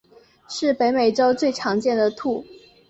[0.49, 2.43] 是北美洲最常见的兔。